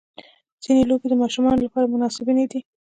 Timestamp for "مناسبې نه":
1.93-2.45